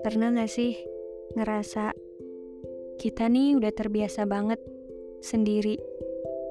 Pernah 0.00 0.32
gak 0.32 0.50
sih 0.50 0.74
ngerasa 1.36 1.92
kita 2.96 3.28
nih 3.28 3.60
udah 3.60 3.72
terbiasa 3.72 4.24
banget 4.24 4.58
sendiri, 5.20 5.76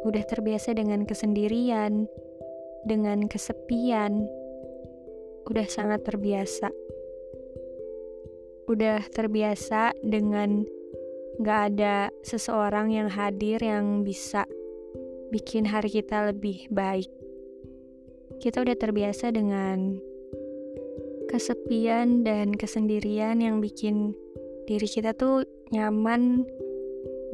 udah 0.06 0.24
terbiasa 0.24 0.78
dengan 0.78 1.04
kesendirian, 1.04 2.06
dengan 2.86 3.26
kesepian, 3.26 4.30
udah 5.50 5.68
sangat 5.68 6.06
terbiasa. 6.06 6.70
Udah 8.70 9.02
terbiasa 9.10 9.98
dengan 10.06 10.62
gak 11.42 11.74
ada 11.74 12.14
seseorang 12.22 12.94
yang 12.94 13.10
hadir 13.10 13.58
yang 13.60 14.06
bisa 14.06 14.46
bikin 15.34 15.66
hari 15.66 15.90
kita 15.90 16.30
lebih 16.30 16.70
baik. 16.70 17.19
Kita 18.40 18.64
udah 18.64 18.76
terbiasa 18.80 19.36
dengan 19.36 20.00
kesepian 21.28 22.24
dan 22.24 22.56
kesendirian 22.56 23.44
yang 23.44 23.60
bikin 23.60 24.16
diri 24.66 24.88
kita 24.88 25.14
tuh 25.14 25.46
nyaman 25.76 26.48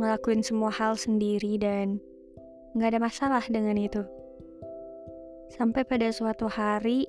ngelakuin 0.01 0.43
semua 0.43 0.73
hal 0.73 0.99
sendiri 0.99 1.55
dan 1.55 2.03
nggak 2.75 2.97
ada 2.97 2.99
masalah 2.99 3.43
dengan 3.47 3.79
itu. 3.79 4.03
Sampai 5.53 5.87
pada 5.87 6.11
suatu 6.11 6.51
hari 6.51 7.07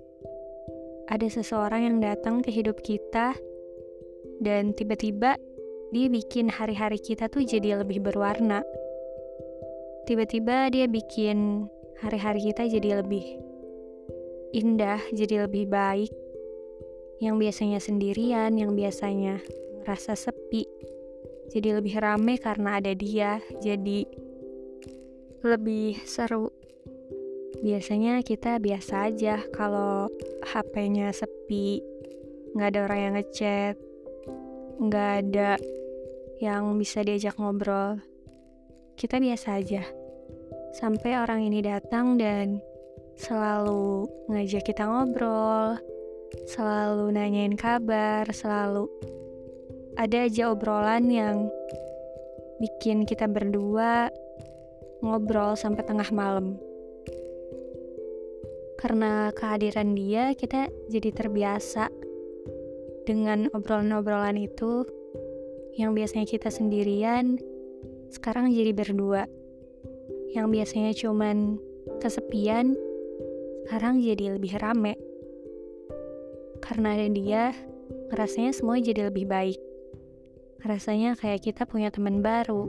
ada 1.10 1.26
seseorang 1.26 1.88
yang 1.88 1.96
datang 1.98 2.44
ke 2.44 2.52
hidup 2.52 2.78
kita 2.84 3.34
dan 4.44 4.76
tiba-tiba 4.76 5.40
dia 5.90 6.06
bikin 6.10 6.52
hari-hari 6.52 7.00
kita 7.00 7.26
tuh 7.26 7.42
jadi 7.42 7.82
lebih 7.82 8.04
berwarna. 8.04 8.62
Tiba-tiba 10.06 10.70
dia 10.70 10.86
bikin 10.86 11.66
hari-hari 11.98 12.52
kita 12.52 12.68
jadi 12.68 13.02
lebih 13.02 13.45
indah, 14.54 15.00
jadi 15.10 15.48
lebih 15.48 15.70
baik, 15.70 16.12
yang 17.18 17.40
biasanya 17.40 17.80
sendirian, 17.80 18.52
yang 18.54 18.76
biasanya 18.76 19.40
rasa 19.88 20.12
sepi, 20.12 20.68
jadi 21.50 21.78
lebih 21.78 21.96
rame 22.02 22.36
karena 22.36 22.82
ada 22.82 22.92
dia, 22.92 23.38
jadi 23.62 24.04
lebih 25.46 26.02
seru. 26.02 26.50
Biasanya 27.62 28.20
kita 28.20 28.60
biasa 28.60 29.08
aja 29.08 29.40
kalau 29.54 30.12
HP-nya 30.44 31.14
sepi, 31.14 31.80
nggak 32.52 32.68
ada 32.74 32.80
orang 32.84 33.00
yang 33.00 33.14
ngechat, 33.16 33.74
nggak 34.76 35.10
ada 35.24 35.50
yang 36.42 36.76
bisa 36.76 37.00
diajak 37.00 37.38
ngobrol. 37.40 37.96
Kita 38.96 39.16
biasa 39.16 39.48
aja. 39.56 39.82
Sampai 40.76 41.16
orang 41.16 41.48
ini 41.48 41.64
datang 41.64 42.20
dan 42.20 42.60
selalu 43.16 44.06
ngajak 44.28 44.68
kita 44.68 44.84
ngobrol, 44.84 45.80
selalu 46.44 47.10
nanyain 47.16 47.56
kabar, 47.56 48.28
selalu 48.30 48.86
ada 49.96 50.28
aja 50.28 50.52
obrolan 50.52 51.08
yang 51.08 51.48
bikin 52.60 53.08
kita 53.08 53.24
berdua 53.24 54.12
ngobrol 55.00 55.56
sampai 55.56 55.82
tengah 55.84 56.08
malam. 56.12 56.60
Karena 58.76 59.32
kehadiran 59.32 59.96
dia, 59.96 60.36
kita 60.36 60.68
jadi 60.92 61.10
terbiasa 61.16 61.88
dengan 63.08 63.48
obrolan-obrolan 63.56 64.36
itu 64.36 64.84
yang 65.80 65.96
biasanya 65.96 66.28
kita 66.28 66.52
sendirian, 66.52 67.40
sekarang 68.12 68.52
jadi 68.52 68.76
berdua. 68.76 69.24
Yang 70.36 70.46
biasanya 70.52 70.92
cuman 70.92 71.56
kesepian, 72.04 72.76
sekarang 73.66 73.98
jadi 73.98 74.38
lebih 74.38 74.62
rame. 74.62 74.94
Karena 76.62 76.94
ada 76.94 77.10
dia, 77.10 77.50
rasanya 78.14 78.54
semua 78.54 78.78
jadi 78.78 79.10
lebih 79.10 79.26
baik. 79.26 79.58
Rasanya 80.62 81.18
kayak 81.18 81.42
kita 81.42 81.66
punya 81.66 81.90
teman 81.90 82.22
baru. 82.22 82.62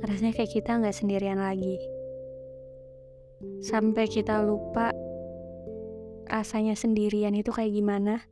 Rasanya 0.00 0.40
kayak 0.40 0.56
kita 0.56 0.80
nggak 0.80 0.96
sendirian 0.96 1.36
lagi. 1.36 1.76
Sampai 3.60 4.08
kita 4.08 4.40
lupa 4.40 4.88
rasanya 6.32 6.72
sendirian 6.80 7.36
itu 7.36 7.52
kayak 7.52 7.76
gimana. 7.76 8.24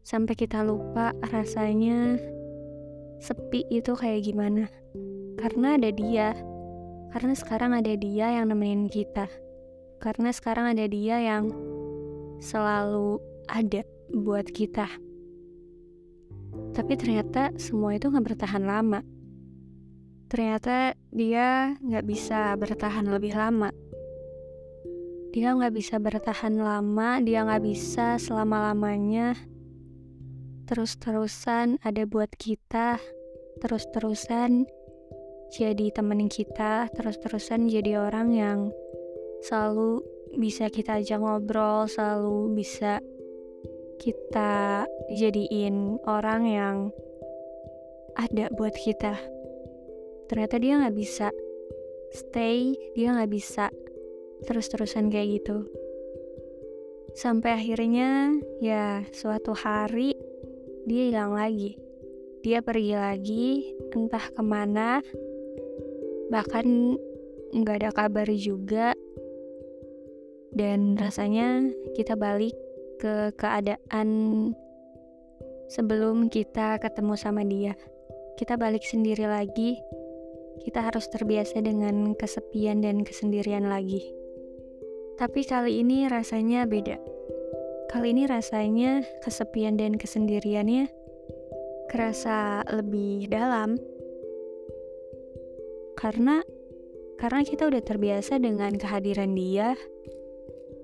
Sampai 0.00 0.32
kita 0.32 0.64
lupa 0.64 1.12
rasanya 1.28 2.16
sepi 3.20 3.68
itu 3.68 3.92
kayak 3.92 4.24
gimana. 4.24 4.72
Karena 5.36 5.76
ada 5.76 5.92
dia. 5.92 6.32
Karena 7.12 7.36
sekarang 7.36 7.76
ada 7.76 7.92
dia 8.00 8.32
yang 8.40 8.48
nemenin 8.48 8.88
kita. 8.88 9.28
Karena 10.02 10.30
sekarang 10.32 10.76
ada 10.76 10.84
dia 10.86 11.20
yang 11.20 11.50
selalu 12.42 13.20
ada 13.48 13.82
buat 14.12 14.46
kita. 14.48 14.86
Tapi 16.72 16.92
ternyata 16.96 17.52
semua 17.56 17.96
itu 17.96 18.08
nggak 18.08 18.36
bertahan 18.36 18.64
lama. 18.64 19.00
Ternyata 20.26 20.94
dia 21.14 21.78
nggak 21.80 22.04
bisa 22.04 22.52
bertahan 22.58 23.06
lebih 23.08 23.32
lama. 23.36 23.70
Dia 25.36 25.52
nggak 25.52 25.74
bisa 25.76 26.00
bertahan 26.00 26.56
lama, 26.56 27.20
dia 27.20 27.44
nggak 27.44 27.64
bisa 27.64 28.16
selama-lamanya 28.16 29.36
terus-terusan 30.66 31.78
ada 31.86 32.02
buat 32.10 32.28
kita, 32.34 32.98
terus-terusan 33.62 34.66
jadi 35.54 35.94
temenin 35.94 36.26
kita, 36.26 36.90
terus-terusan 36.90 37.70
jadi 37.70 38.02
orang 38.02 38.34
yang 38.34 38.58
selalu 39.44 40.04
bisa 40.36 40.68
kita 40.68 41.00
ajak 41.00 41.20
ngobrol, 41.20 41.88
selalu 41.88 42.52
bisa 42.56 43.00
kita 43.96 44.84
jadiin 45.16 45.96
orang 46.04 46.42
yang 46.44 46.76
ada 48.16 48.52
buat 48.52 48.72
kita. 48.76 49.16
Ternyata 50.28 50.56
dia 50.60 50.80
nggak 50.80 50.96
bisa 50.96 51.28
stay, 52.12 52.76
dia 52.96 53.12
nggak 53.12 53.32
bisa 53.32 53.72
terus-terusan 54.44 55.08
kayak 55.08 55.40
gitu. 55.40 55.64
Sampai 57.16 57.56
akhirnya 57.56 58.36
ya 58.60 59.00
suatu 59.12 59.56
hari 59.56 60.12
dia 60.84 61.08
hilang 61.08 61.32
lagi. 61.32 61.80
Dia 62.44 62.62
pergi 62.62 62.94
lagi, 62.94 63.74
entah 63.90 64.22
ke 64.30 64.42
mana, 64.44 65.02
bahkan 66.30 66.94
nggak 67.50 67.76
ada 67.82 67.90
kabar 67.90 68.28
juga. 68.36 68.94
Dan 70.56 70.96
rasanya 70.96 71.68
kita 71.92 72.16
balik 72.16 72.56
ke 72.96 73.28
keadaan 73.36 74.08
sebelum 75.68 76.32
kita 76.32 76.80
ketemu 76.80 77.14
sama 77.20 77.44
dia. 77.44 77.76
Kita 78.40 78.56
balik 78.56 78.84
sendiri 78.88 79.28
lagi. 79.28 79.76
Kita 80.64 80.80
harus 80.80 81.04
terbiasa 81.12 81.60
dengan 81.60 82.16
kesepian 82.16 82.80
dan 82.80 83.04
kesendirian 83.04 83.68
lagi. 83.68 84.00
Tapi 85.20 85.44
kali 85.44 85.84
ini 85.84 86.08
rasanya 86.08 86.64
beda. 86.64 86.96
Kali 87.92 88.16
ini 88.16 88.24
rasanya 88.24 89.04
kesepian 89.20 89.76
dan 89.76 90.00
kesendiriannya 90.00 90.88
kerasa 91.88 92.64
lebih 92.68 93.30
dalam. 93.30 93.78
Karena 95.96 96.42
karena 97.16 97.40
kita 97.48 97.72
udah 97.72 97.80
terbiasa 97.80 98.36
dengan 98.36 98.76
kehadiran 98.76 99.32
dia. 99.32 99.72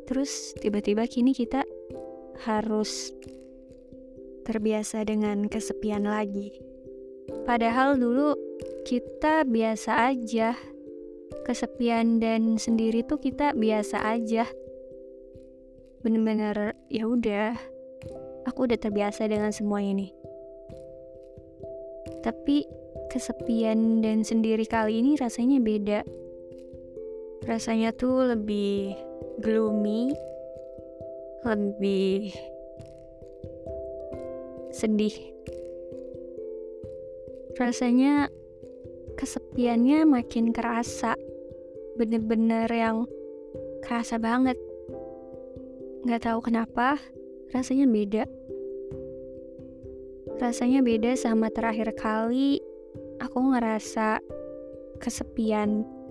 Terus 0.06 0.56
tiba-tiba 0.58 1.06
kini 1.06 1.32
kita 1.32 1.62
harus 2.42 3.14
terbiasa 4.42 5.06
dengan 5.06 5.46
kesepian 5.46 6.04
lagi. 6.06 6.50
Padahal 7.46 7.96
dulu 7.98 8.34
kita 8.82 9.46
biasa 9.46 10.10
aja. 10.10 10.58
Kesepian 11.42 12.22
dan 12.22 12.54
sendiri 12.58 13.02
tuh 13.02 13.18
kita 13.18 13.54
biasa 13.54 13.98
aja. 14.04 14.46
Bener-bener 16.02 16.74
ya 16.90 17.06
udah, 17.06 17.54
aku 18.46 18.66
udah 18.70 18.78
terbiasa 18.78 19.26
dengan 19.26 19.50
semua 19.50 19.82
ini. 19.82 20.10
Tapi 22.22 22.66
kesepian 23.10 24.02
dan 24.02 24.22
sendiri 24.22 24.66
kali 24.66 25.02
ini 25.02 25.18
rasanya 25.18 25.58
beda. 25.58 26.00
Rasanya 27.42 27.90
tuh 27.90 28.34
lebih 28.34 28.94
gloomy, 29.40 30.12
lebih 31.46 32.34
sedih. 34.72 35.14
Rasanya 37.56 38.32
kesepiannya 39.16 40.08
makin 40.08 40.50
kerasa. 40.50 41.14
Bener-bener 41.96 42.66
yang 42.72 43.04
kerasa 43.84 44.16
banget. 44.16 44.56
Gak 46.08 46.24
tahu 46.26 46.40
kenapa, 46.42 46.98
rasanya 47.54 47.86
beda. 47.86 48.24
Rasanya 50.42 50.82
beda 50.82 51.14
sama 51.14 51.52
terakhir 51.54 51.94
kali 51.94 52.58
aku 53.22 53.38
ngerasa 53.54 54.18
kesepian. 54.98 56.01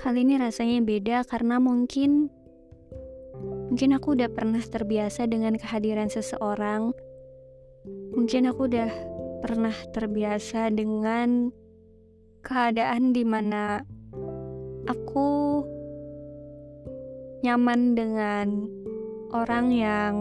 Kali 0.00 0.24
ini 0.24 0.40
rasanya 0.40 0.80
beda 0.80 1.28
karena 1.28 1.60
mungkin 1.60 2.32
Mungkin 3.70 3.94
aku 3.94 4.18
udah 4.18 4.26
pernah 4.34 4.58
terbiasa 4.58 5.30
dengan 5.30 5.54
kehadiran 5.54 6.10
seseorang. 6.10 6.90
Mungkin 8.18 8.50
aku 8.50 8.66
udah 8.66 8.90
pernah 9.40 9.72
terbiasa 9.94 10.74
dengan 10.74 11.54
keadaan 12.42 13.14
di 13.14 13.22
mana 13.22 13.86
aku 14.90 15.62
nyaman 17.46 17.94
dengan 17.94 18.66
orang 19.30 19.66
yang 19.70 20.14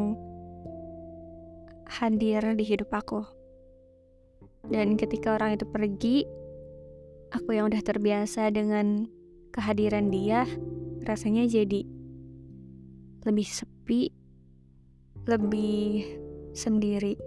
hadir 1.90 2.54
di 2.54 2.64
hidup 2.64 2.94
aku. 2.94 3.26
Dan 4.70 4.94
ketika 4.94 5.42
orang 5.42 5.58
itu 5.58 5.66
pergi, 5.66 6.18
aku 7.34 7.58
yang 7.58 7.74
udah 7.74 7.82
terbiasa 7.82 8.54
dengan 8.54 9.10
kehadiran 9.50 10.14
dia, 10.14 10.46
rasanya 11.06 11.46
jadi 11.50 11.86
lebih 13.28 13.48
sepi, 13.48 14.10
lebih 15.28 16.06
sendiri, 16.56 17.20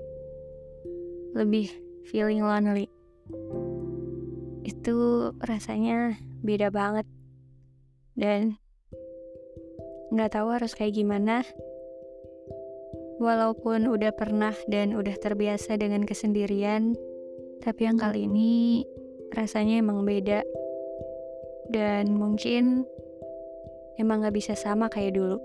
lebih 1.36 1.68
feeling 2.08 2.42
lonely. 2.42 2.88
Itu 4.62 5.30
rasanya 5.42 6.16
beda 6.42 6.72
banget. 6.72 7.06
Dan 8.12 8.56
nggak 10.12 10.36
tahu 10.36 10.48
harus 10.52 10.76
kayak 10.76 10.96
gimana. 10.96 11.46
Walaupun 13.22 13.86
udah 13.86 14.10
pernah 14.18 14.52
dan 14.66 14.98
udah 14.98 15.14
terbiasa 15.14 15.78
dengan 15.78 16.02
kesendirian, 16.02 16.98
tapi 17.62 17.86
yang 17.86 17.94
kali 17.94 18.26
ini 18.26 18.82
rasanya 19.30 19.78
emang 19.78 20.02
beda. 20.02 20.42
Dan 21.72 22.14
mungkin 22.20 22.84
emang 23.96 24.28
gak 24.28 24.36
bisa 24.36 24.52
sama 24.52 24.92
kayak 24.92 25.16
dulu. 25.16 25.40